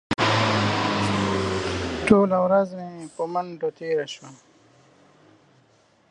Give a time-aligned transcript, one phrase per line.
[2.07, 4.29] ټوله ورځ مې په منډو تېره شوه.